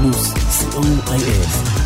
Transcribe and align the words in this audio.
פלוס, 0.00 0.32
co.il. 0.32 1.79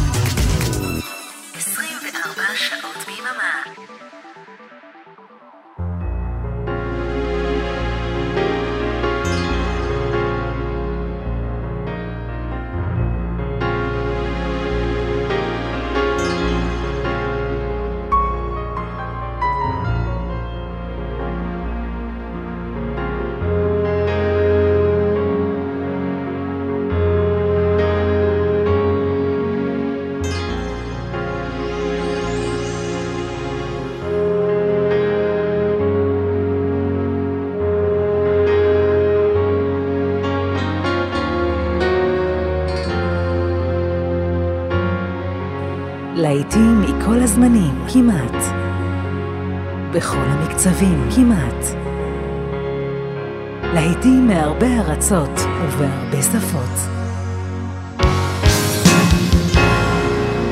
להיטים 46.34 46.80
מכל 46.80 47.22
הזמנים, 47.22 47.84
כמעט. 47.92 48.44
בכל 49.92 50.16
המקצבים, 50.16 51.08
כמעט. 51.14 51.64
להיטים 53.74 54.26
מהרבה 54.26 54.80
ארצות 54.80 55.30
ובהרבה 55.38 56.22
שפות. 56.22 56.90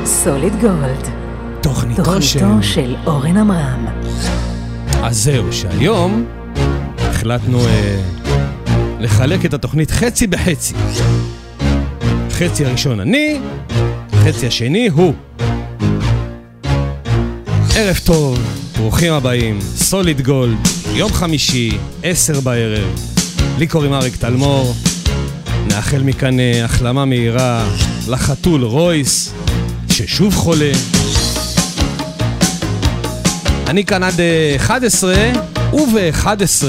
סוליד 0.05 0.53
גולד, 0.61 1.07
תוכניתו 1.61 2.21
של... 2.21 2.39
תוכניתו 2.39 2.63
של 2.63 2.95
אורן 3.05 3.37
עמרם. 3.37 3.85
אז 5.03 5.23
זהו, 5.23 5.53
שהיום 5.53 6.25
החלטנו 6.97 7.59
אה, 7.59 8.01
לחלק 8.99 9.45
את 9.45 9.53
התוכנית 9.53 9.91
חצי 9.91 10.27
בחצי. 10.27 10.73
חצי 12.29 12.65
הראשון 12.65 12.99
אני, 12.99 13.39
חצי 14.11 14.47
השני 14.47 14.87
הוא. 14.87 15.13
ערב 17.75 17.99
טוב, 18.03 18.39
ברוכים 18.77 19.13
הבאים, 19.13 19.59
סוליד 19.61 20.21
גולד, 20.21 20.57
יום 20.93 21.13
חמישי, 21.13 21.77
עשר 22.03 22.39
בערב. 22.39 22.87
לי 23.57 23.67
קוראים 23.67 23.93
אריק 23.93 24.15
תלמור, 24.15 24.75
נאחל 25.67 26.01
מכאן 26.03 26.39
אה, 26.39 26.65
החלמה 26.65 27.05
מהירה 27.05 27.67
לחתול 28.07 28.63
רויס, 28.63 29.33
ששוב 29.89 30.35
חולה. 30.35 30.71
אני 33.67 33.85
כאן 33.85 34.03
עד 34.03 34.19
אה, 34.19 34.55
11, 34.55 35.15
וב-11 35.73 36.65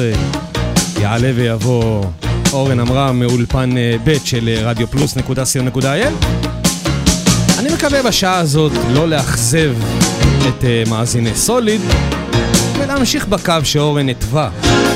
יעלה 1.01 1.31
ויבוא 1.35 2.05
אורן 2.53 2.81
עמרם 2.81 3.19
מאולפן 3.19 3.77
אה, 3.77 3.97
ב' 4.05 4.17
של 4.25 4.49
אה, 4.49 4.71
רדיו 4.71 4.87
פלוס 4.87 5.17
נקודה 5.17 5.45
סיון 5.45 5.65
נקודה 5.65 5.95
אייל. 5.95 6.15
אני 7.59 7.75
מקווה 7.75 8.03
בשעה 8.03 8.39
הזאת 8.39 8.73
לא 8.93 9.09
לאכזב 9.09 9.75
את 10.49 10.63
uh, 10.63 10.91
מאזיני 10.91 11.35
סוליד 11.35 11.81
ולהמשיך 12.79 13.27
בקו 13.29 13.53
שאורן 13.65 14.09
התווה 14.09 14.51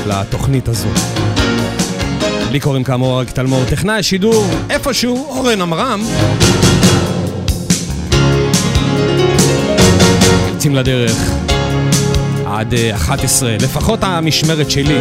לתוכנית 0.05 0.67
הזו. 0.67 0.87
לי 2.51 2.59
קוראים 2.59 2.83
כאמור 2.83 3.17
אריק 3.17 3.31
תלמור, 3.31 3.63
טכנאי 3.69 3.99
השידור 3.99 4.45
איפשהו, 4.69 5.25
אורן 5.29 5.61
עמרם. 5.61 6.01
יוצאים 10.53 10.75
לדרך 10.75 11.31
עד 12.45 12.73
אה, 12.73 12.95
11, 12.95 13.55
לפחות 13.61 13.99
המשמרת 14.03 14.71
שלי. 14.71 14.99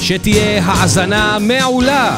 שתהיה 0.00 0.64
האזנה 0.64 1.38
מעולה. 1.40 2.16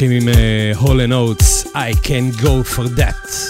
פותחים 0.00 0.28
עם 0.28 0.28
Hall 0.76 1.00
and 1.00 1.12
Oates, 1.12 1.66
I 1.66 2.06
can 2.06 2.40
go 2.40 2.76
for 2.76 3.00
that. 3.00 3.49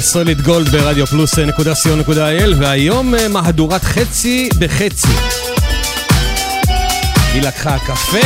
סוליד 0.00 0.42
גולד 0.42 0.68
ברדיו 0.68 1.06
פלוס 1.06 1.38
נקודה 1.38 1.74
סיון 1.74 1.98
נקודה 1.98 2.28
אייל, 2.28 2.54
והיום 2.58 3.14
אה, 3.14 3.28
מהדורת 3.28 3.84
חצי 3.84 4.48
בחצי. 4.58 5.08
היא 7.32 7.42
לקחה 7.42 7.78
קפה, 7.78 8.18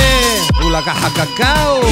הוא 0.63 0.73
לקח 0.73 1.05
הקקאו. 1.05 1.83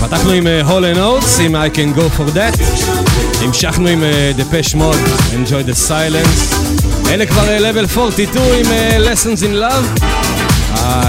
פתחנו 0.00 0.30
עם 0.30 0.46
Hall 0.46 0.84
and 0.84 0.98
Oates, 0.98 1.40
עם 1.40 1.56
I 1.56 1.76
can 1.76 1.98
go 1.98 2.18
for 2.18 2.36
that. 2.36 2.62
המשכנו 3.44 3.88
עם 3.88 4.02
Depeche 4.36 4.74
Mode, 4.74 4.98
enjoy 5.32 5.70
the 5.70 5.88
silence. 5.88 6.54
אלה 7.08 7.26
כבר 7.26 7.58
Level 7.58 7.98
42 7.98 8.42
עם 8.54 8.66
lessons 9.04 9.40
in 9.40 9.62
love. 9.62 10.04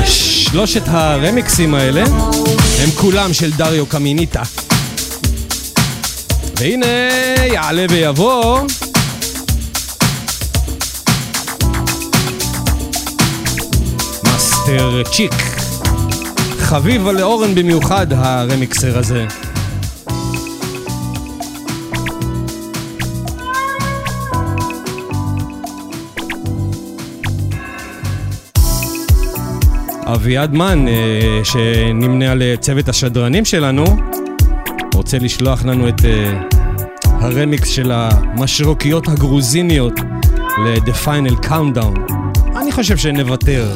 שלושת 0.06 0.84
הרמיקסים 0.88 1.76
האלה 1.76 2.04
הם 2.84 2.90
כולם 2.96 3.34
של 3.34 3.52
דריו 3.52 3.86
קמיניטה. 3.86 4.42
והנה, 6.60 6.86
יעלה 7.54 7.86
ויבוא. 7.90 8.60
Master 14.24 15.04
Chic. 15.12 15.34
חביב 16.60 17.08
על 17.08 17.22
אורן 17.22 17.56
במיוחד 17.56 18.08
הרמיקסר 18.14 18.98
הזה. 18.98 19.26
אביעד 30.06 30.54
מן, 30.54 30.88
אה, 30.88 31.42
שנמנה 31.44 32.32
על 32.32 32.42
צוות 32.60 32.90
השדרנים 32.90 33.46
שלנו, 33.46 33.86
רוצה 35.06 35.20
לשלוח 35.20 35.66
לנו 35.66 35.90
את 35.90 36.06
אה, 36.06 36.42
הרמיקס 37.04 37.70
של 37.70 37.92
המשרוקיות 37.92 39.08
הגרוזיניות 39.08 39.94
ל-The 40.58 41.06
Final 41.06 41.46
Countdown. 41.46 42.14
אני 42.62 42.72
חושב 42.72 42.98
שנוותר. 42.98 43.76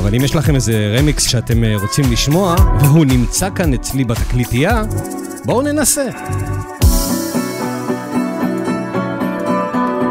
אבל 0.00 0.14
אם 0.14 0.24
יש 0.24 0.36
לכם 0.36 0.54
איזה 0.54 0.96
רמיקס 0.98 1.28
שאתם 1.28 1.64
אה, 1.64 1.74
רוצים 1.80 2.12
לשמוע, 2.12 2.54
והוא 2.80 3.06
נמצא 3.06 3.48
כאן 3.54 3.74
אצלי 3.74 4.04
בתקליטייה, 4.04 4.82
בואו 5.44 5.62
ננסה. 5.62 6.04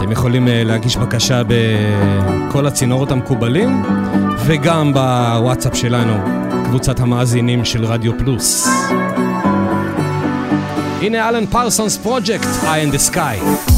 אתם 0.05 0.11
יכולים 0.11 0.47
אה, 0.47 0.63
להגיש 0.63 0.97
בקשה 0.97 1.41
בכל 1.47 2.67
הצינורות 2.67 3.11
המקובלים, 3.11 3.83
וגם 4.45 4.93
בוואטסאפ 4.93 5.75
שלנו, 5.75 6.13
קבוצת 6.65 6.99
המאזינים 6.99 7.65
של 7.65 7.85
רדיו 7.85 8.17
פלוס. 8.17 8.67
הנה 11.01 11.29
אלן 11.29 11.45
פרסונס 11.45 11.97
פרויקט, 11.97 12.47
Eye 12.63 12.89
in 12.89 12.95
the 12.95 13.13
Sky. 13.13 13.74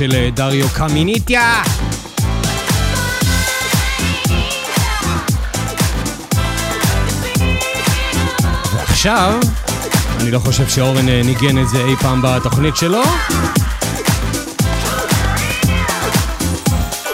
של 0.00 0.14
אה, 0.14 0.30
דריו 0.30 0.68
קמיניטיה. 0.68 1.62
ועכשיו, 8.74 9.40
אני 10.20 10.30
לא 10.30 10.38
חושב 10.38 10.68
שאורן 10.68 11.08
אה, 11.08 11.20
ניגן 11.24 11.58
את 11.58 11.68
זה 11.68 11.84
אי 11.84 11.96
פעם 11.96 12.22
בתוכנית 12.22 12.76
שלו. 12.76 13.02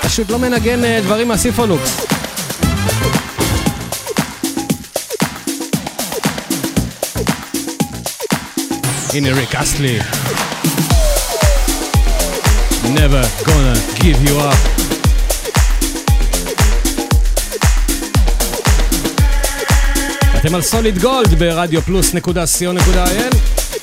פשוט 0.03 0.30
לא 0.30 0.39
מנגן 0.39 0.84
אה, 0.84 1.01
דברים 1.03 1.28
מהסיפולוקס. 1.28 2.07
הנה 9.14 9.32
ריק 9.32 9.55
אסלי. 9.55 9.99
Never 13.03 13.24
gonna 13.49 13.76
give 14.03 14.18
you 14.26 14.34
up. 14.51 14.61
אתם 20.36 20.55
על 20.55 20.62
סוליד 20.62 20.99
גולד 20.99 21.34
ברדיו 21.34 21.82
פלוס 21.82 22.14
נקודה 22.14 22.47
סיו 22.47 22.72
נקודה 22.72 23.05
אייל 23.05 23.32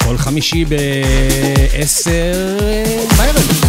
כל 0.06 0.18
חמישי 0.18 0.66
ב-10 0.66 2.08
בערב. 3.18 3.64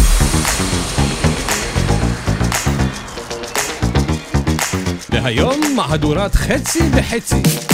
והיום 5.09 5.75
מהדורת 5.75 6.35
חצי 6.35 6.79
וחצי. 6.91 7.64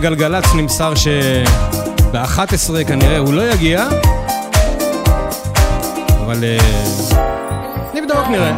מאולפן 0.00 0.16
גלגלצ 0.16 0.44
נמסר 0.54 0.94
שב-11 0.94 2.84
כנראה 2.86 3.18
הוא 3.18 3.34
לא 3.34 3.42
יגיע, 3.42 3.88
אבל 6.24 6.44
אה, 6.44 6.58
נבדוק 7.94 8.26
נראה. 8.30 8.52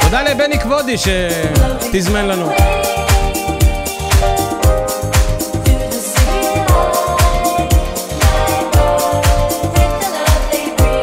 תודה 0.00 0.22
לבני 0.22 0.60
כבודי 0.60 0.96
שתזמן 0.98 2.26
לנו. 2.26 2.50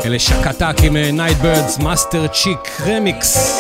אלה 0.06 0.20
Shakatak 0.20 0.76
עם 0.84 0.98
Night 0.98 1.38
Birds 1.38 1.78
Master 1.78 2.28
Chic 2.28 2.82
רמיקס. 2.88 3.60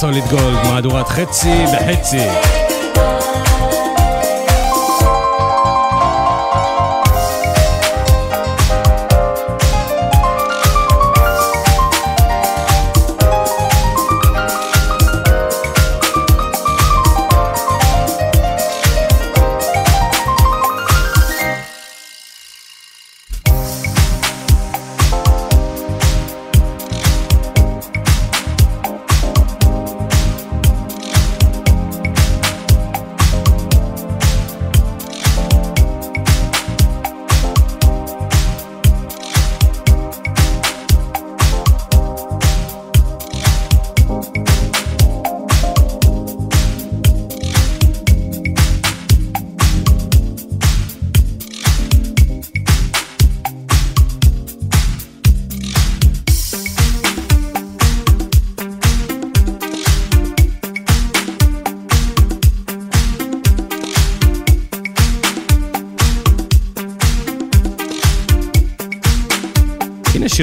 סוליד 0.00 0.24
גולד, 0.30 0.66
מהדורת 0.66 1.08
חצי 1.08 1.64
בחצי. 1.74 2.67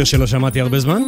שיר 0.06 0.18
שלא 0.20 0.28
שמעתי 0.28 0.62
הרבה 0.62 0.80
זמן. 0.80 1.02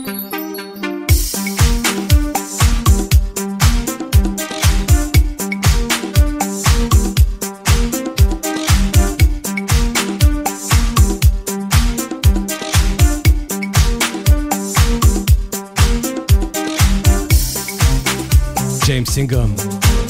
ג'יימס 18.86 19.10
סינגרם, 19.10 19.54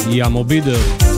יאמו 0.10 0.44
בידר. 0.44 1.17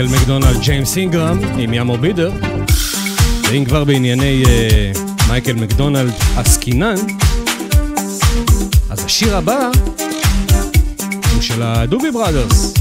מייקל 0.00 0.16
מקדונלד, 0.16 0.60
ג'יימס 0.60 0.96
אינגרם 0.96 1.38
עם 1.58 1.74
Yah 1.74 1.88
Mo 1.88 1.98
B 1.98 2.03
There. 2.03 2.32
ואם 3.50 3.64
כבר 3.64 3.84
בענייני 3.84 4.42
אה, 4.44 5.28
מייקל 5.28 5.52
מקדונלד 5.52 6.12
עסקינן, 6.36 6.94
אז 8.90 9.04
השיר 9.04 9.36
הבא 9.36 9.70
הוא 11.32 11.42
של 11.42 11.62
ה 11.62 11.69
Doobie 11.69 12.10
Brothers. 12.10 12.74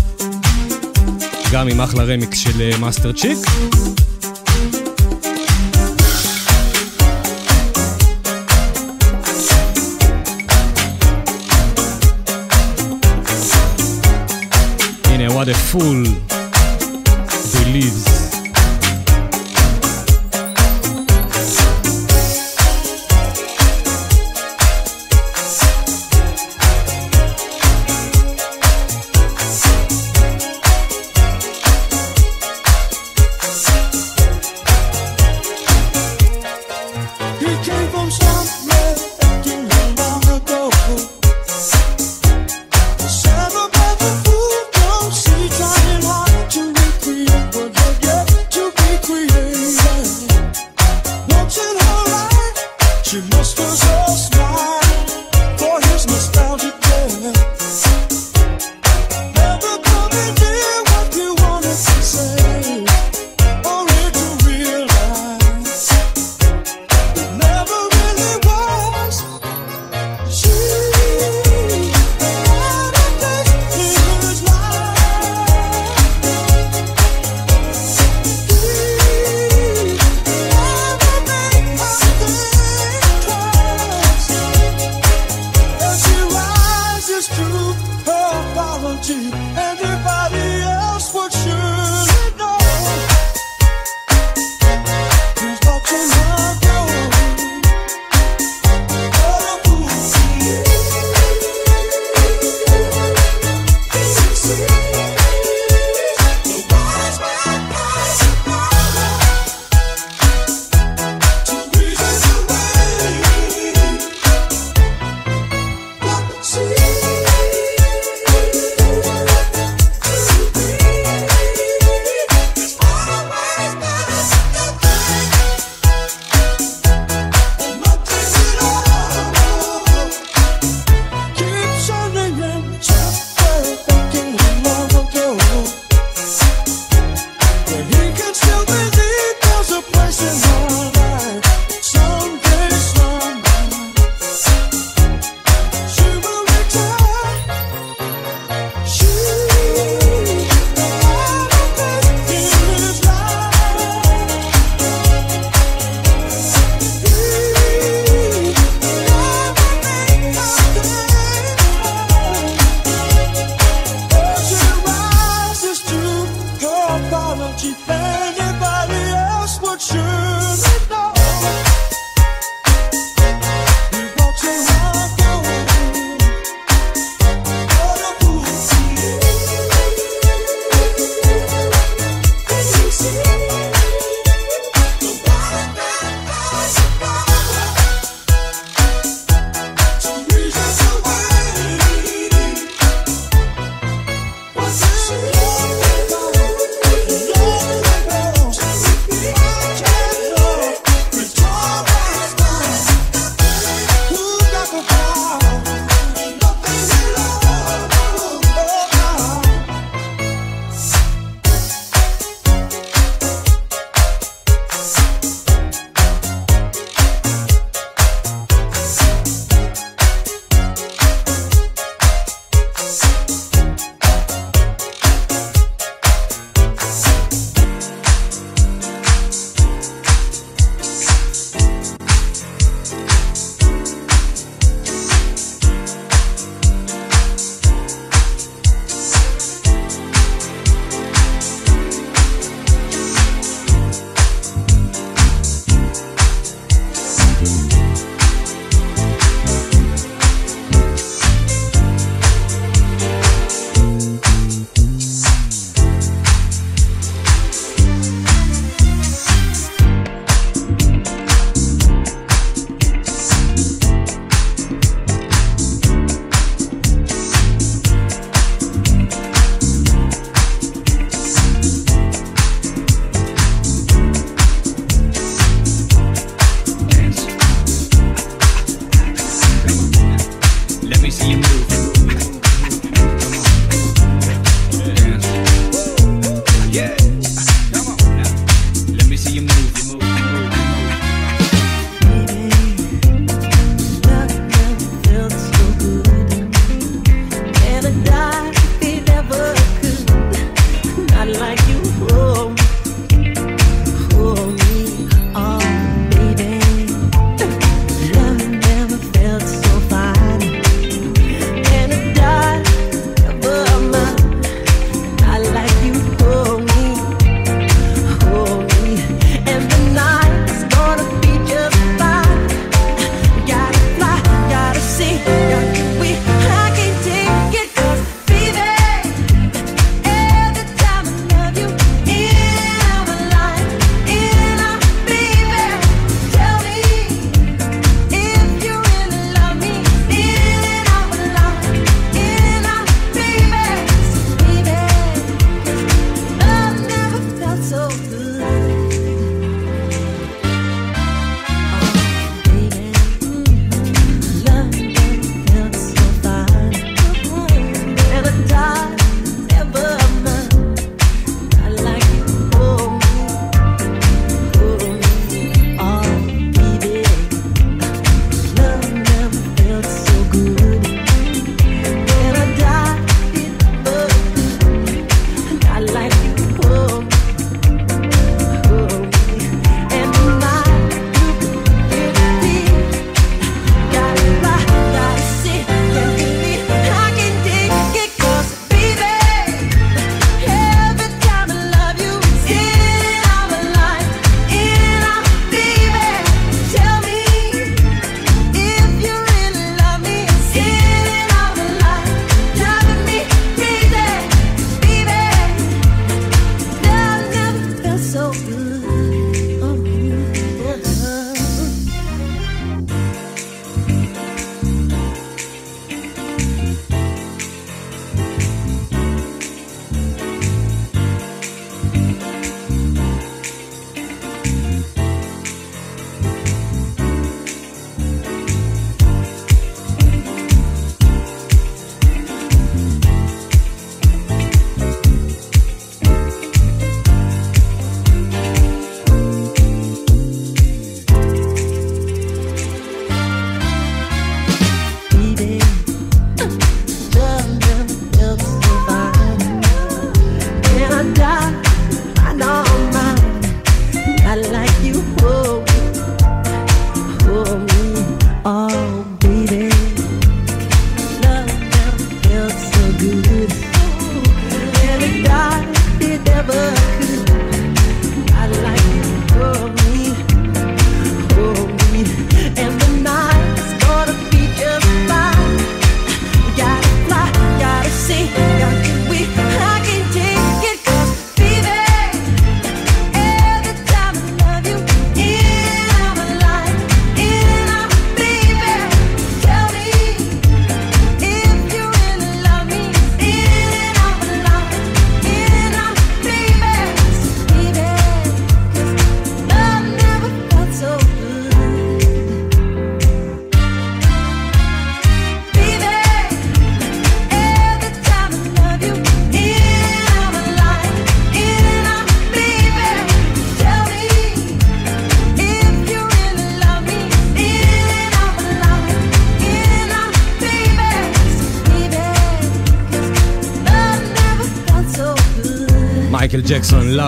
גם 1.51 1.67
עם 1.67 1.81
אחלה 1.81 2.03
רמיקס 2.03 2.37
של 2.37 2.79
Master 2.79 3.09
אה, 3.09 3.13
Chic. 3.13 3.37
הנה, 15.05 15.27
what 15.27 15.47
a 15.47 15.73
fool. 15.73 16.28
Believes. 17.51 18.28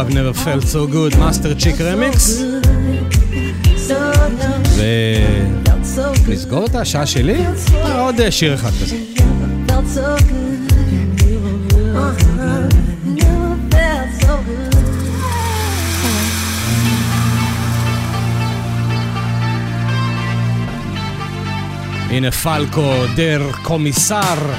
Love 0.01 0.13
Never 0.13 0.33
Felt 0.33 0.63
So 0.63 0.87
Good, 0.93 1.17
Master 1.17 1.53
Chic 1.53 1.81
רמיקס. 1.81 2.41
ונסגור 6.25 6.65
את 6.65 6.75
השעה 6.75 7.05
שלי? 7.05 7.45
עוד 7.97 8.29
שיר 8.29 8.55
אחד 8.55 8.69
כזה. 8.69 8.95
הנה 22.09 22.31
פלקו, 22.31 22.93
Der 23.15 23.41
Kommissar. 23.63 24.51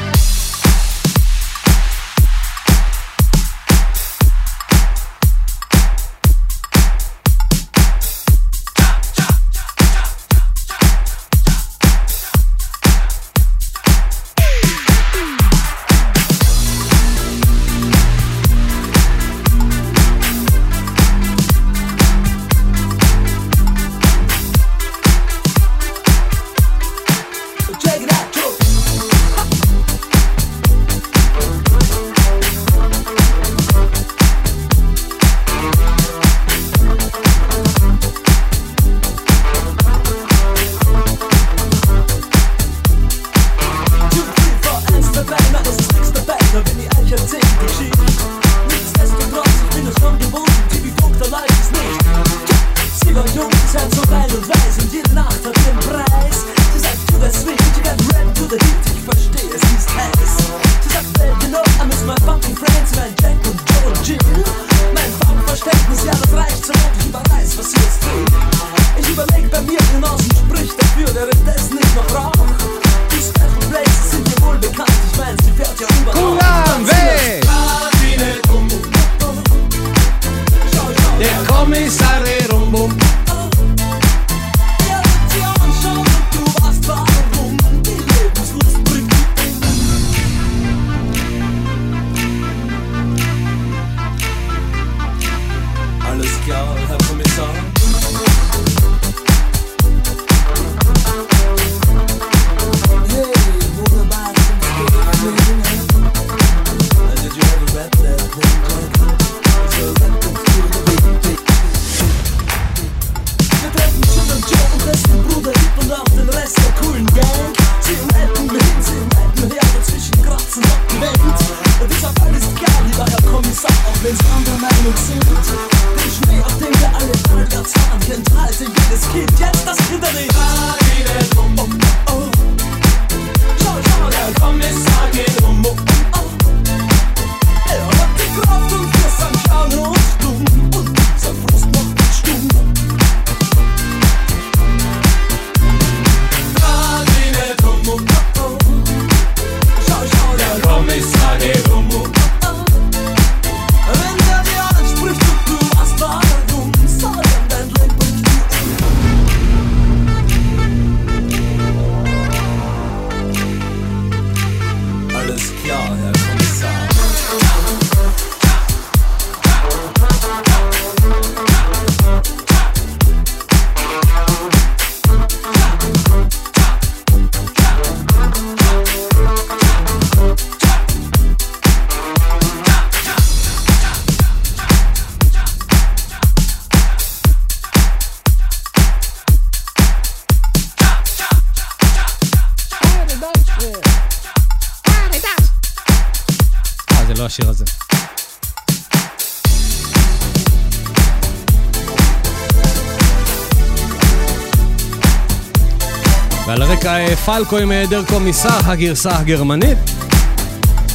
פלקו 207.25 207.59
עם 207.59 207.71
היעדר 207.71 208.05
קומיסר, 208.05 208.59
הגרסה 208.65 209.19
הגרמנית. 209.19 209.79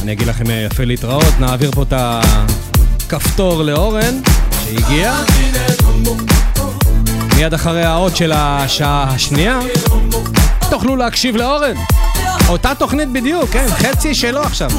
אני 0.02 0.12
אגיד 0.12 0.26
לכם 0.26 0.44
יפה 0.66 0.84
להתראות, 0.84 1.40
נעביר 1.40 1.70
פה 1.70 1.82
את 1.82 1.92
הכפתור 1.96 3.62
לאורן, 3.62 4.20
שהגיע. 4.64 5.14
מיד 7.36 7.54
אחרי 7.54 7.84
האות 7.84 8.16
של 8.16 8.32
השעה 8.34 9.02
השנייה, 9.14 9.58
תוכלו 10.70 10.96
להקשיב 10.96 11.36
לאורן. 11.36 11.74
אותה 12.48 12.74
תוכנית 12.74 13.12
בדיוק, 13.12 13.50
כן, 13.50 13.66
חצי 13.68 14.14
שלו 14.14 14.42
עכשיו. 14.42 14.70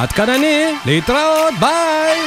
עד 0.00 0.12
כאן 0.12 0.30
אני, 0.30 0.74
להתראות, 0.86 1.54
ביי! 1.60 2.18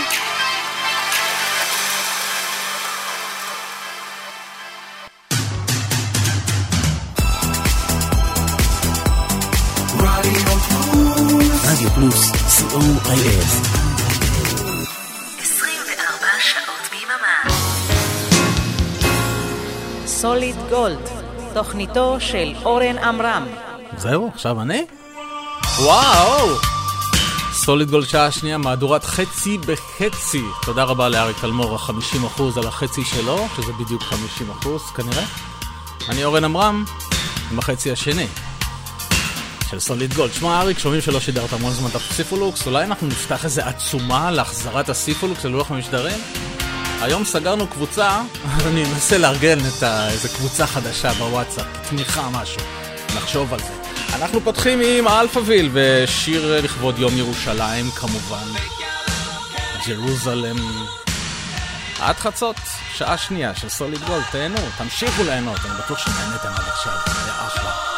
רדיו 11.66 11.90
פלוס, 11.96 12.32
co.il 12.32 13.10
24 15.42 16.28
שעות 16.40 16.90
ביממה. 16.92 17.56
סוליד 20.06 20.56
גולד, 20.70 21.10
תוכניתו 21.54 22.16
של 22.20 22.54
אורן 22.66 22.98
עמרם 22.98 23.46
זהו, 23.98 24.30
עכשיו 24.34 24.62
אני? 24.62 24.86
וואו! 25.80 26.73
Solid 27.66 27.90
Gold 27.90 28.08
שעה 28.08 28.32
שנייה, 28.32 28.58
מהדורת 28.58 29.04
חצי 29.04 29.58
בחצי. 29.58 30.42
תודה 30.64 30.84
רבה 30.84 31.10
לאריק 31.10 31.38
תלמור, 31.42 31.76
ה-50% 31.76 32.42
על 32.58 32.68
החצי 32.68 33.06
שלו, 33.06 33.48
שזה 33.56 33.74
בדיוק 33.74 34.02
50% 34.02 34.68
כנראה. 34.96 35.24
אני 36.10 36.24
אורן 36.24 36.44
עמרם, 36.44 36.86
עם 37.52 37.60
החצי 37.60 37.92
השני. 37.92 38.28
של 39.70 39.80
Solid 39.80 40.14
Gold. 40.14 40.34
שמע 40.34 40.62
אריק, 40.62 40.80
שומעים 40.80 41.02
שלא 41.02 41.20
שידרת 41.20 41.54
המון 41.54 41.74
זמן 41.74 41.90
את 41.90 41.96
הסיפולוקס, 41.96 42.68
אולי 42.68 42.84
אנחנו 42.84 43.08
נפתח 43.08 43.46
איזה 43.46 43.66
עצומה 43.66 44.32
להחזרת 44.32 44.90
הסיפולוקס 44.90 45.46
ללוח 45.46 45.72
המשדרים? 45.72 46.18
היום 47.02 47.26
סגרנו 47.26 47.68
קבוצה, 47.68 48.22
אני 48.68 48.86
אנסה 48.86 49.18
לארגן 49.18 49.60
את 49.60 49.84
איזה 49.84 50.30
קבוצה 50.30 50.68
חדשה 50.68 51.14
בוואטסאפ, 51.14 51.66
תמיכה 51.90 52.30
משהו, 52.30 52.62
נחשוב 53.16 53.54
על 53.54 53.60
זה. 53.60 53.93
אנחנו 54.16 54.42
פותחים 54.42 54.80
עם 54.82 55.08
Alphaville 55.08 55.70
ושיר 55.74 56.62
לכבוד 56.64 57.00
יום 57.00 57.18
ירושלים 57.18 57.92
כמובן. 57.92 58.48
Jerusalem. 59.88 60.56
עד 62.00 62.16
חצות, 62.16 62.56
שעה 62.94 63.18
שנייה 63.18 63.56
של 63.56 63.70
Solid 63.70 64.04
Gold, 64.04 64.24
תהנו, 64.32 64.58
תמשיכו 64.78 65.24
ליהנות, 65.24 65.60
אני 65.66 65.74
בטוח 65.86 65.98
שנהנתם 65.98 66.48
עד 66.48 66.70
עכשיו, 66.70 66.94
היה 67.06 67.48
אחלה. 67.48 67.93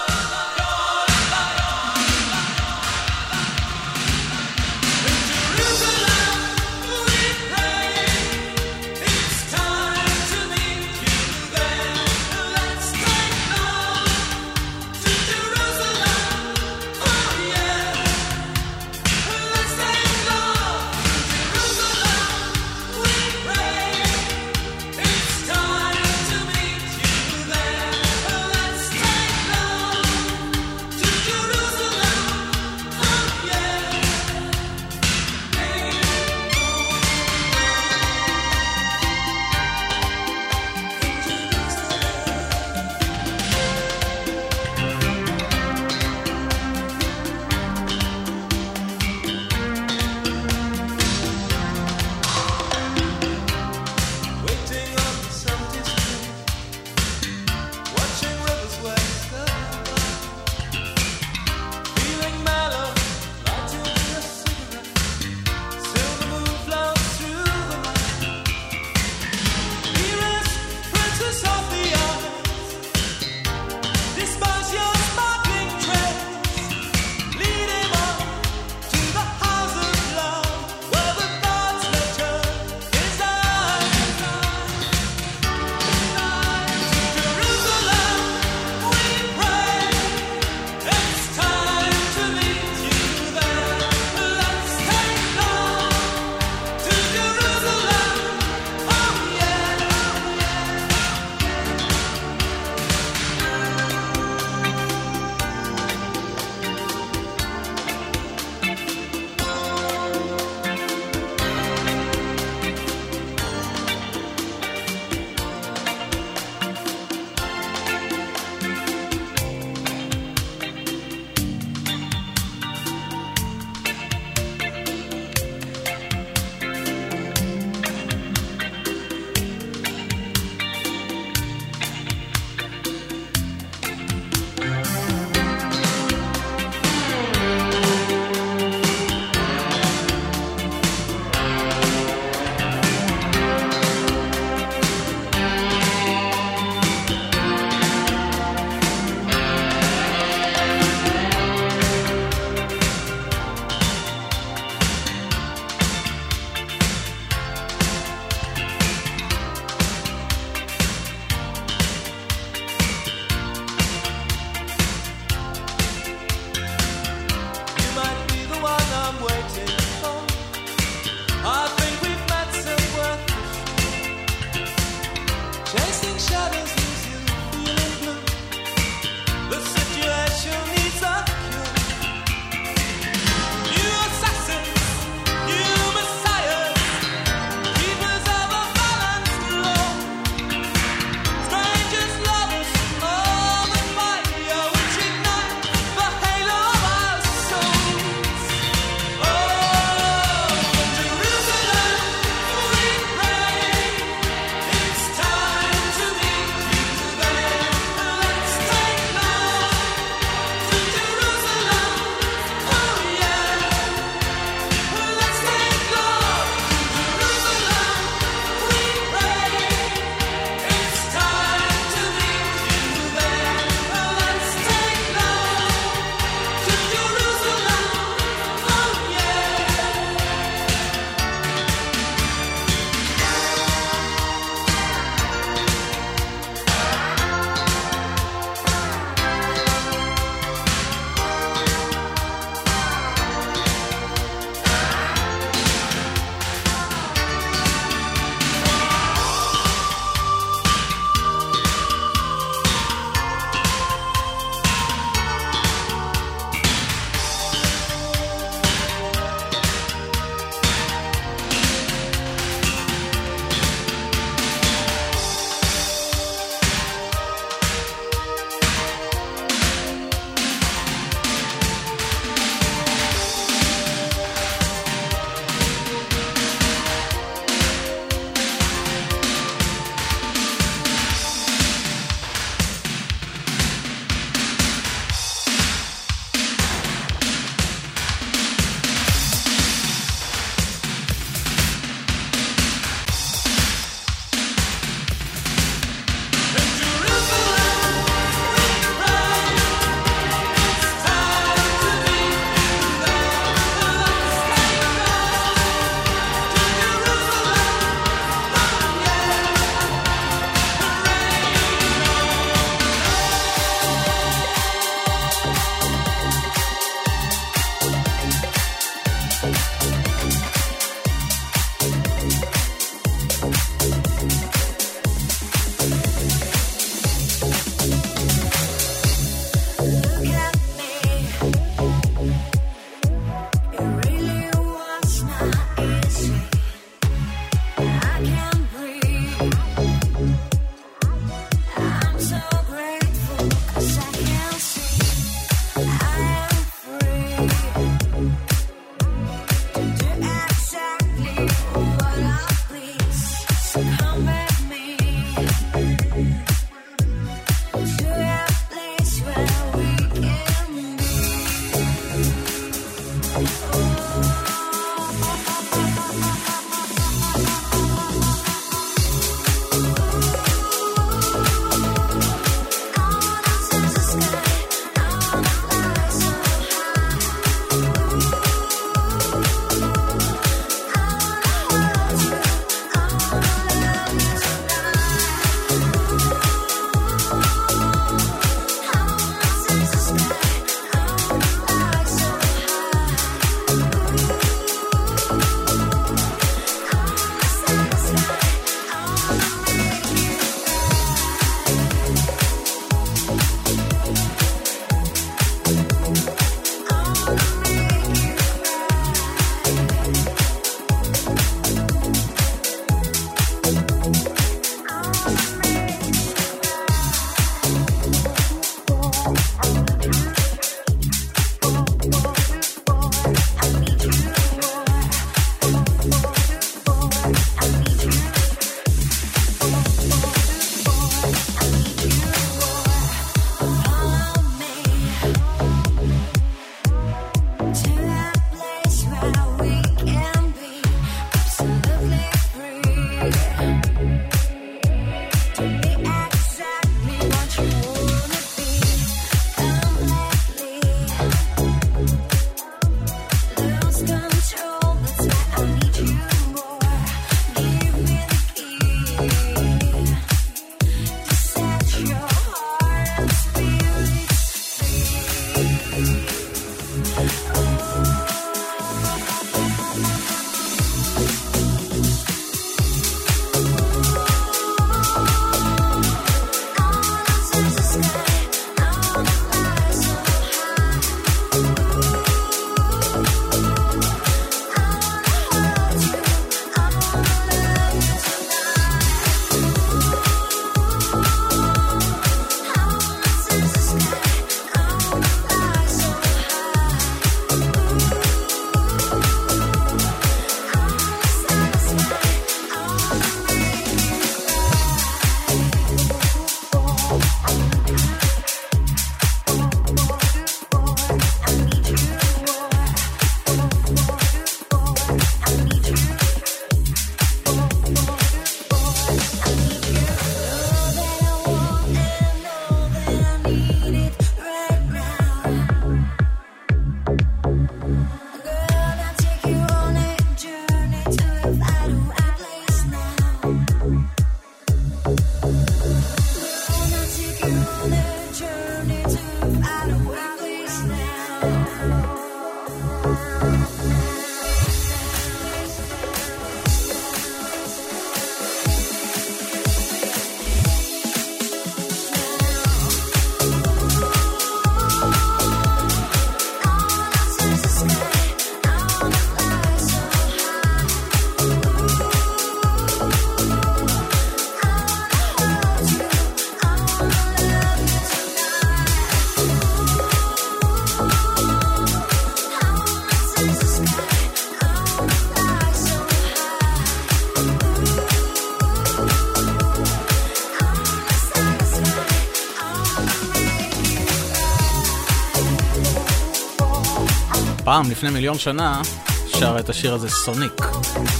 פעם, 587.76 587.92
לפני 587.92 588.10
מיליון 588.10 588.40
שנה, 588.40 588.82
שר 589.28 589.60
את 589.60 589.70
השיר 589.70 589.94
הזה 589.94 590.10
Sonique, 590.10 590.62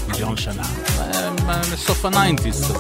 מיליון 0.08 0.38
שנה. 0.38 0.64
מסוף 1.74 2.06
ה 2.06 2.13
nineties 2.13 2.66
כזה. 2.66 2.80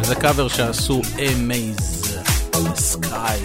וזה 0.00 0.14
קאבר 0.14 0.48
שעשו 0.48 1.02
אמייז, 1.18 2.18
סקאי. 2.74 3.40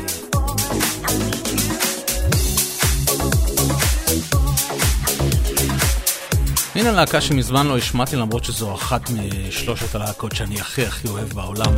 הנה 6.75 6.91
להקה 6.91 7.21
שמזמן 7.21 7.67
לא 7.67 7.77
השמעתי 7.77 8.15
למרות 8.15 8.43
שזו 8.43 8.75
אחת 8.75 9.01
משלושת 9.09 9.95
הלהקות 9.95 10.35
שאני 10.35 10.61
הכי 10.61 10.85
הכי 10.85 11.07
אוהב 11.07 11.33
בעולם. 11.33 11.75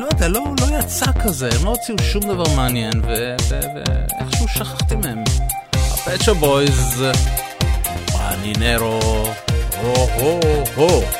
לא 0.00 0.06
יודע, 0.12 0.28
לא, 0.28 0.44
לא 0.60 0.78
יצא 0.78 1.06
כזה, 1.24 1.48
הם 1.58 1.64
לא 1.64 1.70
הוציאו 1.70 1.96
שום 2.12 2.22
דבר 2.22 2.54
מעניין 2.56 3.02
ואיכשהו 3.04 4.48
שכחתי 4.48 4.96
מהם. 4.96 5.24
Pet 6.10 6.40
Boys. 6.40 6.98
Paninero. 8.10 8.98
Oh 9.78 10.10
oh 10.18 10.64
oh. 10.76 11.19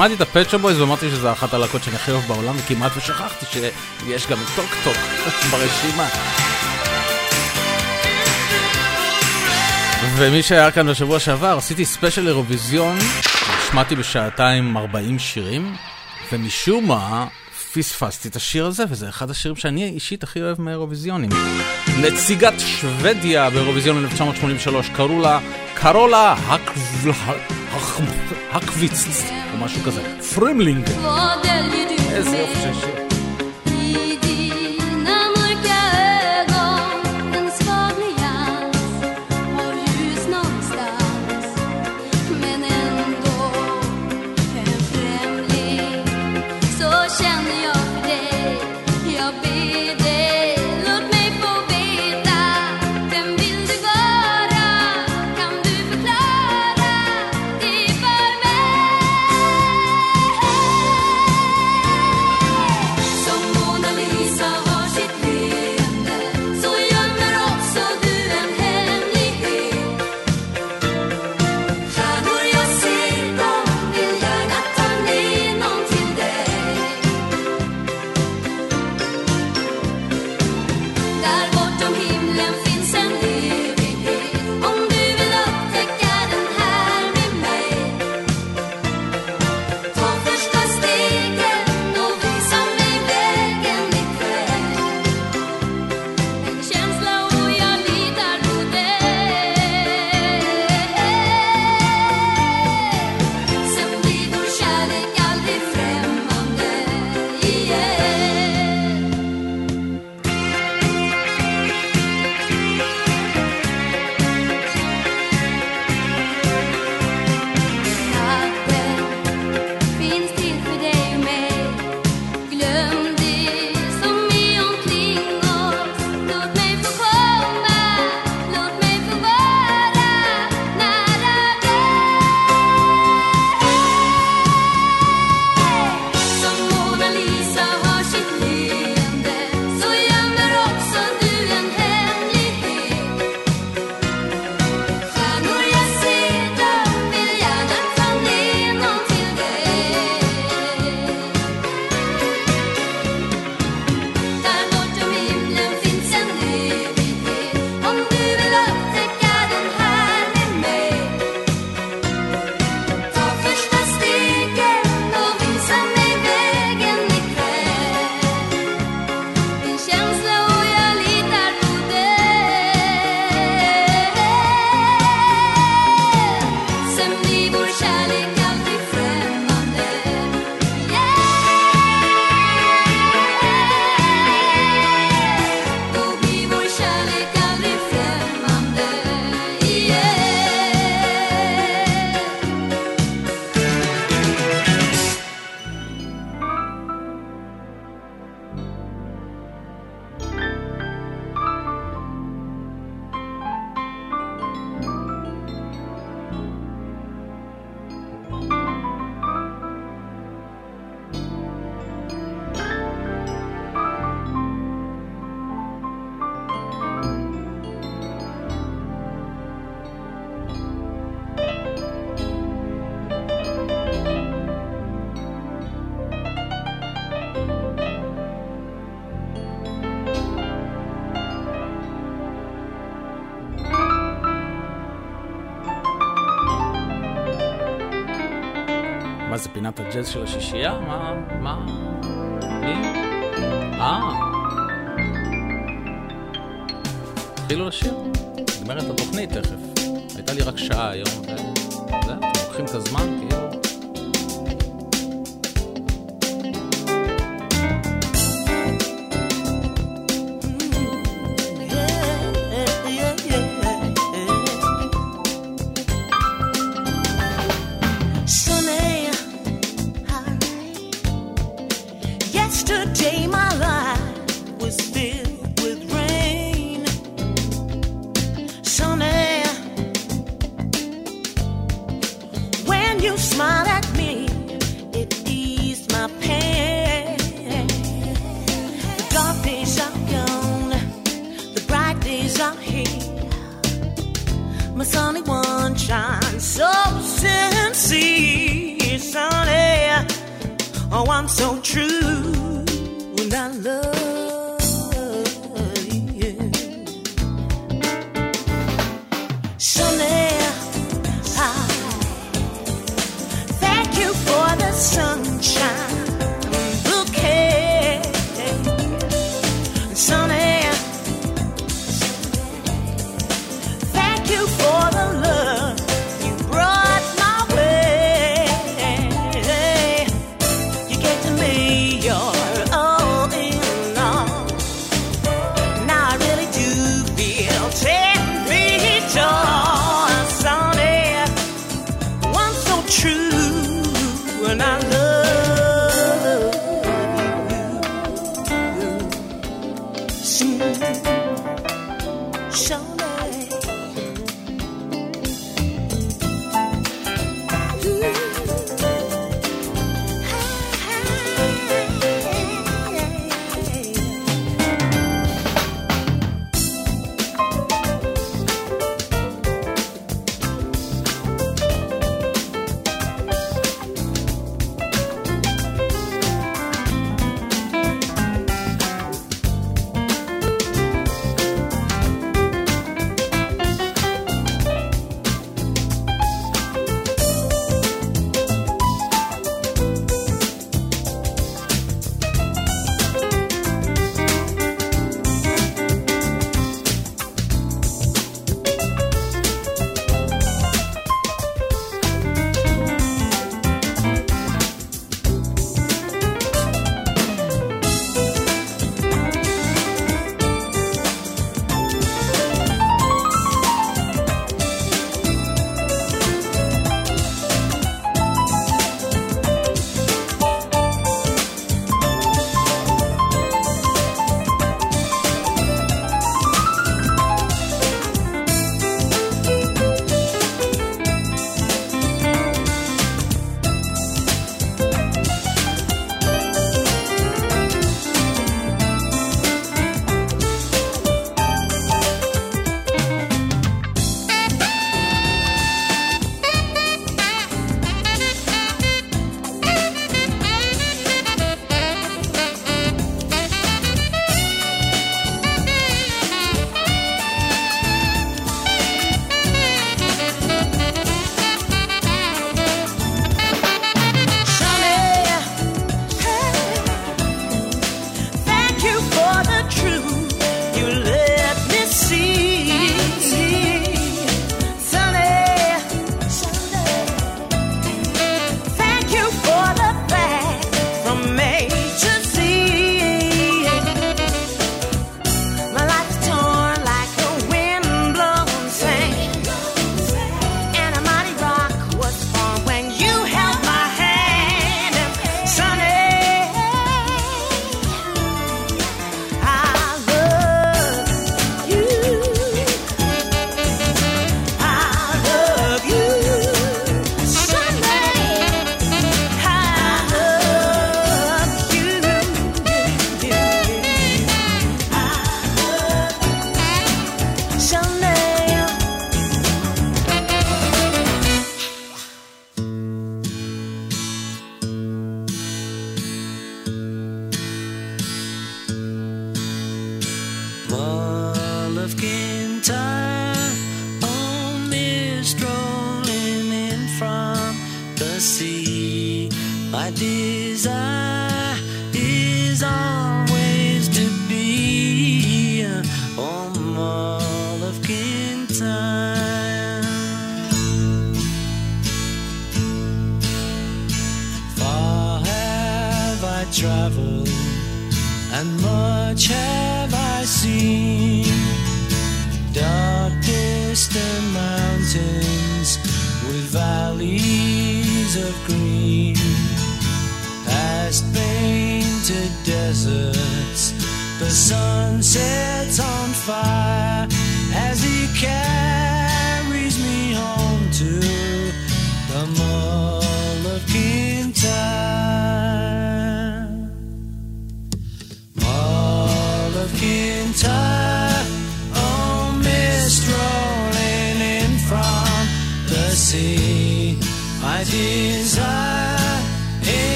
שמעתי 0.00 0.14
את 0.14 0.20
ה 0.20 0.25
Pet 0.25 0.39
Shop 0.39 0.58
Boys 0.58 0.80
ואמרתי 0.80 1.10
שזה 1.10 1.32
אחת 1.32 1.54
הלהקות 1.54 1.82
שאני 1.82 1.96
הכי 1.96 2.10
אוהב 2.10 2.24
בעולם, 2.24 2.56
וכמעט 2.56 2.92
ושכחתי 2.96 3.46
שיש 3.46 4.26
גם 4.26 4.38
את 4.42 4.46
Talk 4.56 4.74
Talk 4.84 4.96
ברשימה. 5.50 6.08
ומי 10.16 10.42
שהיה 10.42 10.70
כאן 10.70 10.90
בשבוע 10.90 11.18
שעבר, 11.18 11.56
עשיתי 11.58 11.84
ספיישל 11.84 12.26
אירוויזיון, 12.26 12.98
שמעתי 13.70 13.96
בשעתיים 13.96 14.76
40 14.76 15.18
שירים, 15.18 15.76
ומשום 16.32 16.88
מה 16.88 17.26
פספסתי 17.72 18.28
את 18.28 18.36
השיר 18.36 18.66
הזה, 18.66 18.84
וזה 18.88 19.08
אחד 19.08 19.30
השירים 19.30 19.56
שאני 19.56 19.88
אישית 19.88 20.22
הכי 20.22 20.42
אוהב 20.42 20.60
מהאירוויזיונים. 20.60 21.30
נציגת 22.00 22.54
שוודיה 22.58 23.50
באירוויזיון 23.50 24.04
1983, 24.04 24.90
קראו 24.90 25.20
לה 25.20 25.40
Carola 25.74 26.34
Häggkvist, 29.60 29.60
או 29.60 29.64
משהו 29.64 29.82
כזה, 29.82 30.20
Främling. 30.34 30.88
איזה 32.12 32.36
יופי 32.36 32.60
של 32.60 32.74
שיר. 32.74 33.10
הג'אז 49.20 49.79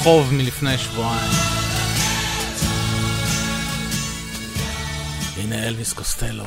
זה 0.00 0.04
חוב 0.04 0.34
מלפני 0.34 0.78
שבועיים. 0.78 1.30
הנה 5.36 5.66
אלוויס 5.68 5.92
קוסטלו. 5.92 6.44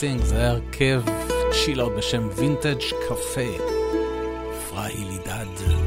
Thing, 0.00 0.24
זה 0.24 0.36
היה 0.36 0.50
הרכב 0.50 1.02
צ'ילר 1.52 1.88
בשם 1.88 2.28
וינטג' 2.36 2.80
קפה. 3.08 3.50
פראי 4.70 5.04
לידד. 5.04 5.78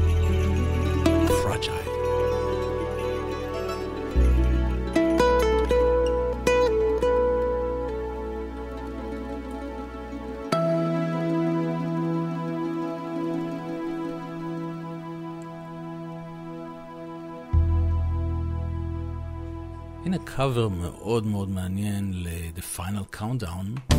קאבר 20.36 20.68
מאוד 20.68 21.26
מאוד 21.26 21.50
מעניין 21.50 22.12
ל... 22.14 22.28
The 22.54 22.60
Final 22.78 23.16
Countdown, 23.16 23.94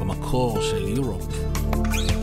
במקור 0.00 0.60
של 0.60 0.94
Europe. 0.96 2.21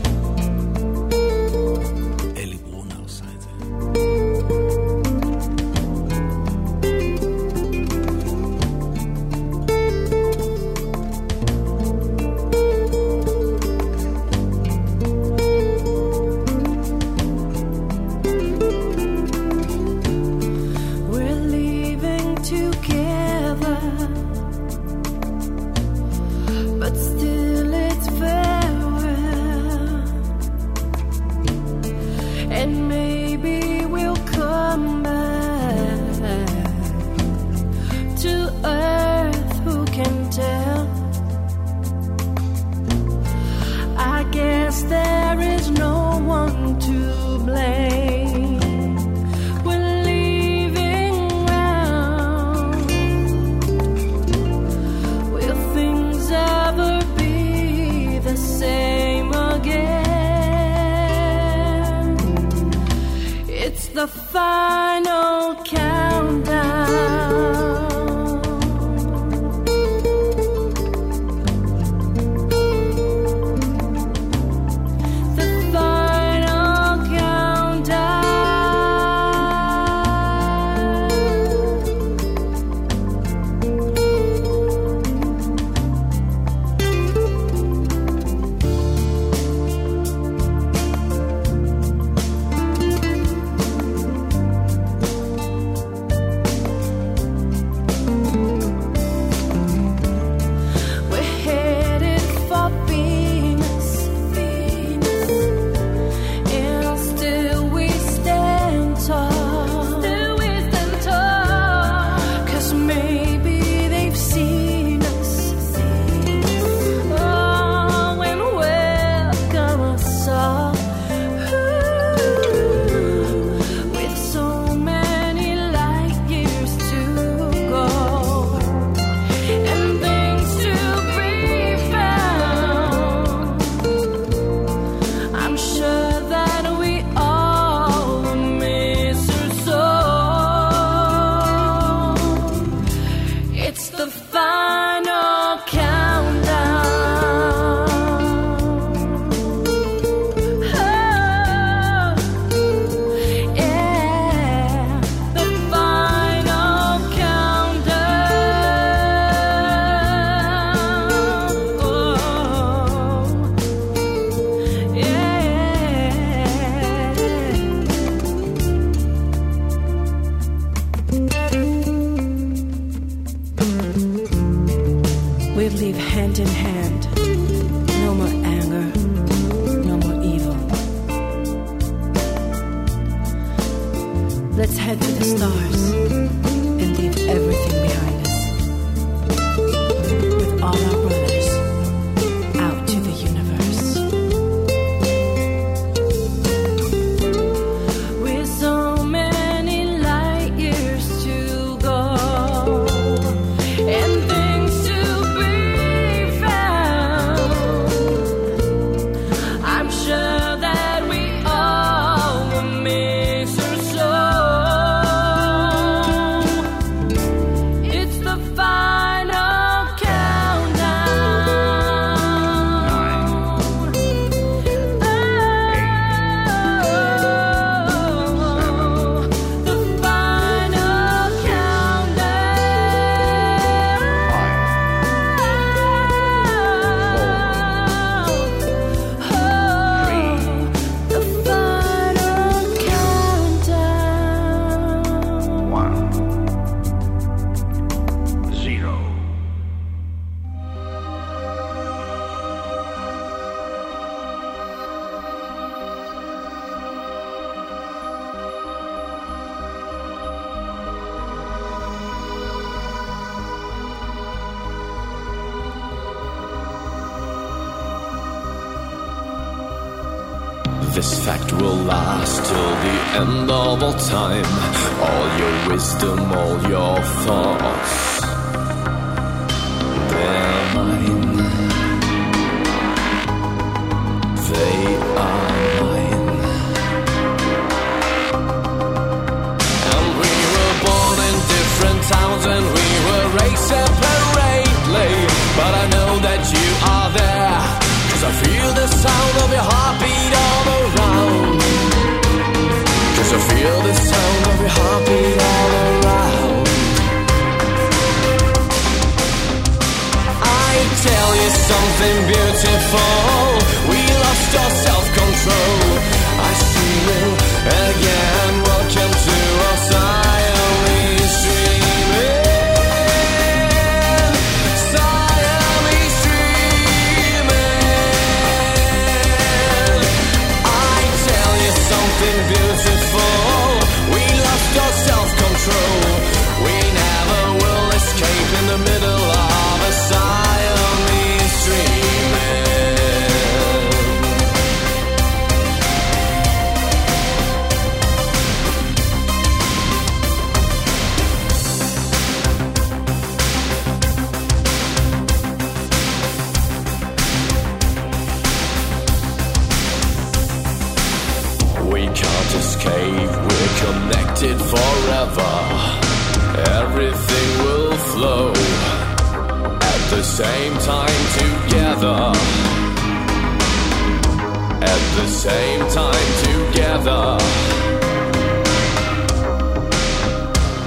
The 375.16 375.26
same 375.26 375.80
time 375.88 376.30
together. 376.46 377.38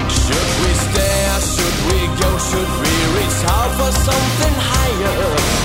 Should 0.08 0.50
we 0.62 0.70
stay 0.86 1.14
should 1.54 1.78
we 1.88 2.00
go? 2.20 2.30
Should 2.48 2.72
we 2.82 2.94
reach 3.16 3.40
out 3.56 3.70
for 3.78 3.92
something 4.08 4.54
higher? 4.72 5.20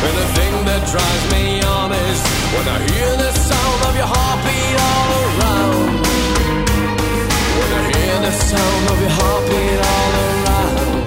And 0.06 0.16
the 0.22 0.28
thing 0.38 0.54
that 0.70 0.82
drives 0.92 1.26
me 1.34 1.62
on 1.64 1.92
is 1.94 2.20
when 2.54 2.66
I 2.68 2.78
hear 2.90 3.12
the 3.24 3.32
sound 3.48 3.80
of 3.88 3.94
your 4.00 4.10
heartbeat 4.14 4.76
all 4.90 5.10
around. 5.26 5.92
When 7.60 7.72
I 7.80 7.82
hear 7.94 8.16
the 8.28 8.34
sound 8.50 8.84
of 8.92 8.98
your 9.04 9.16
heartbeat 9.20 9.80
all 9.94 10.14
around. 10.28 11.00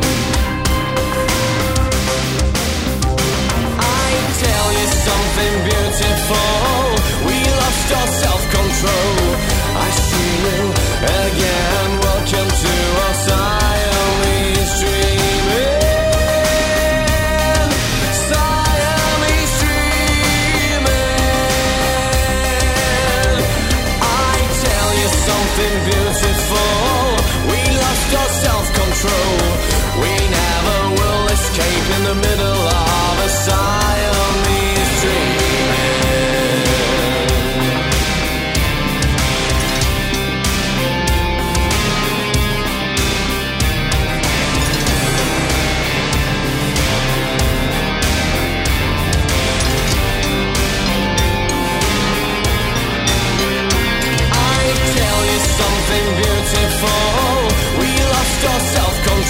I 3.79 4.09
tell 4.45 4.69
you 4.79 4.87
something 5.07 5.55
beautiful. 5.69 6.82
Control. 8.53 9.16
I 9.77 9.89
see 9.91 10.33
you 10.45 10.61
again. 11.27 11.72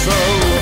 so. 0.05 0.52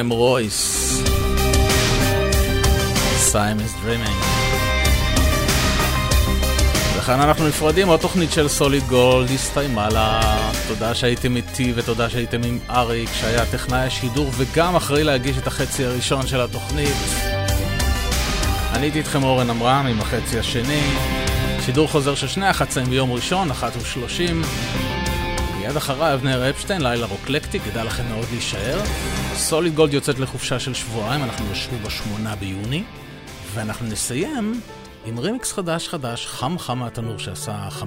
להם 0.00 0.10
רויס. 0.10 1.02
סיימס 3.16 3.74
dreaming. 3.82 4.16
וכאן 6.98 7.20
אנחנו 7.20 7.48
נפרדים, 7.48 7.88
עוד 7.88 8.00
תוכנית 8.00 8.32
של 8.32 8.48
Solid 8.48 8.82
Gold 8.82 9.30
הסתיימה 9.30 9.88
לה. 9.88 10.20
תודה 10.68 10.94
שהייתם 10.94 11.36
איתי 11.36 11.72
ותודה 11.76 12.10
שהייתם 12.10 12.42
עם 12.44 12.58
אריק, 12.70 13.10
שהיה 13.20 13.46
טכנאי 13.46 13.86
השידור 13.86 14.30
וגם 14.36 14.76
אחראי 14.76 15.04
להגיש 15.04 15.38
את 15.38 15.46
החצי 15.46 15.84
הראשון 15.84 16.26
של 16.26 16.40
התוכנית. 16.40 16.96
אני 18.72 18.86
הייתי 18.86 18.98
איתכם 18.98 19.22
אורן 19.22 19.50
עמרם 19.50 19.86
עם 19.86 20.00
החצי 20.00 20.38
השני. 20.38 20.82
שידור 21.66 21.88
חוזר 21.88 22.14
של 22.14 22.28
שני 22.28 22.46
החצאים 22.46 22.86
ביום 22.86 23.12
ראשון, 23.12 23.50
אחת 23.50 23.72
ושלושים. 23.76 24.42
מיד 25.70 25.76
אחריי 25.76 26.14
אבנר 26.14 26.50
אפשטיין, 26.50 26.82
לילה 26.82 27.06
רוקלקטי, 27.06 27.60
כדאי 27.60 27.84
לכם 27.84 28.08
מאוד 28.08 28.26
להישאר. 28.30 28.80
סוליד 29.34 29.74
גולד 29.74 29.94
יוצאת 29.94 30.18
לחופשה 30.18 30.58
של 30.58 30.74
שבועיים, 30.74 31.24
אנחנו 31.24 31.50
נשוב 31.50 31.82
בשמונה 31.86 32.36
ביוני, 32.36 32.84
ואנחנו 33.54 33.86
נסיים 33.86 34.60
עם 35.04 35.18
רימיקס 35.18 35.52
חדש 35.52 35.88
חדש, 35.88 36.26
חם 36.26 36.58
חם 36.58 36.78
מהתנור 36.78 37.18
שעשה 37.18 37.68
50% 37.80 37.84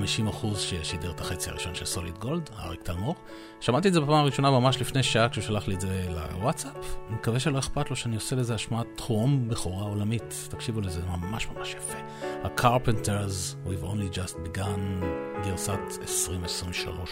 ששידר 0.57 1.11
את 1.11 1.21
החצי 1.21 1.49
הראשון 1.49 1.75
של 1.75 1.85
סוליד 1.85 2.17
גולד, 2.17 2.49
אריק 2.59 2.81
תלמור. 2.83 3.15
שמעתי 3.59 3.87
את 3.87 3.93
זה 3.93 4.01
בפעם 4.01 4.15
הראשונה 4.15 4.51
ממש 4.51 4.81
לפני 4.81 5.03
שעה 5.03 5.29
כשהוא 5.29 5.43
שלח 5.43 5.67
לי 5.67 5.75
את 5.75 5.81
זה 5.81 6.05
לוואטסאפ. 6.09 6.95
אני 7.07 7.15
מקווה 7.15 7.39
שלא 7.39 7.59
אכפת 7.59 7.89
לו 7.89 7.95
שאני 7.95 8.15
עושה 8.15 8.35
לזה 8.35 8.53
השמעת 8.53 8.87
טרום 8.95 9.49
בכורה 9.49 9.83
עולמית. 9.83 10.47
תקשיבו 10.49 10.81
לזה, 10.81 11.01
זה 11.01 11.07
ממש 11.07 11.47
ממש 11.47 11.73
יפה. 11.73 11.97
ה-Carpenters, 12.43 13.67
We've 13.67 13.85
only 13.85 14.17
just 14.17 14.33
begun, 14.33 15.05
גרסת 15.43 15.79
2023 16.01 17.09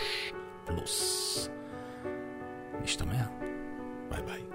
פלוס. 0.75 1.49
נשתמע. 2.81 3.23
ביי 4.09 4.21
ביי. 4.21 4.50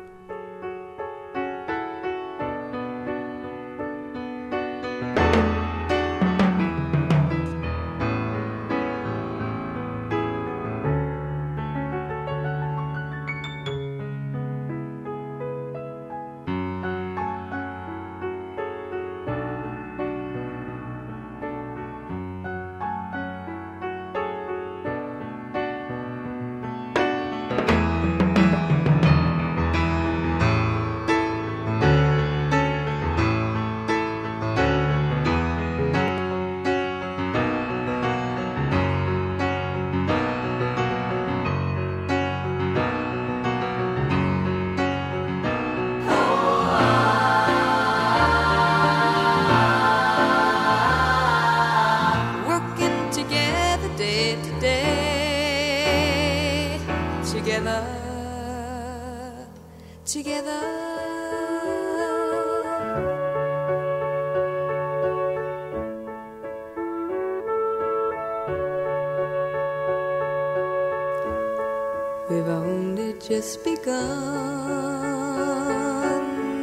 Just 73.29 73.65
begun 73.65 73.91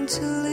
to 0.08 0.22
live. 0.22 0.53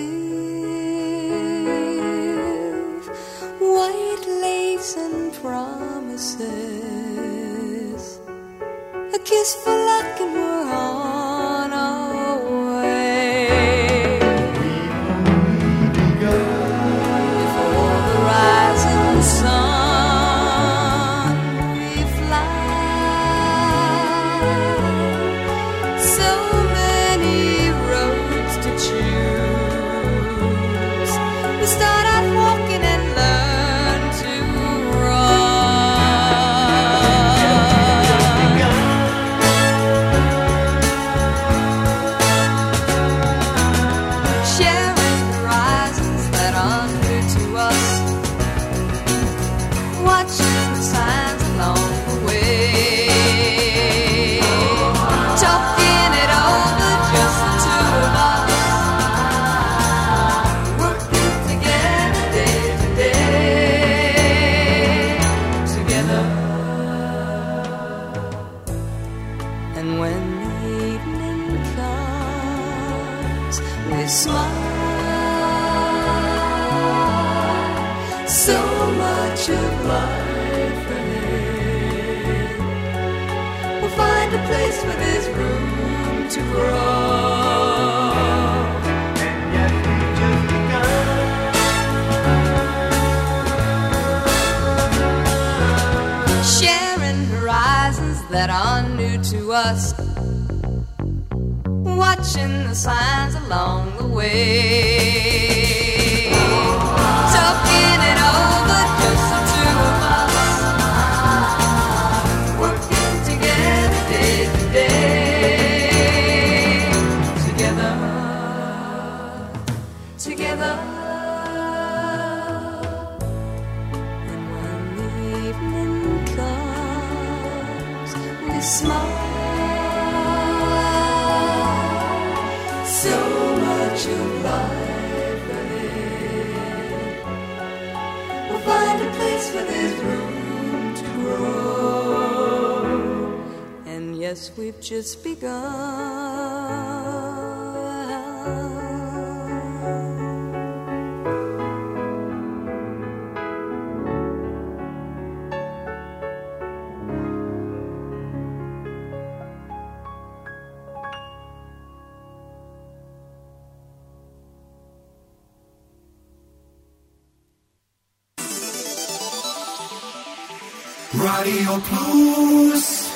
פלוס 171.81 173.11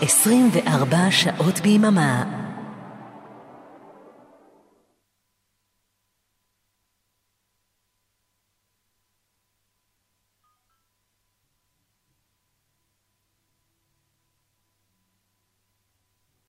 24 0.00 1.10
שעות 1.10 1.60
ביממה. 1.60 2.41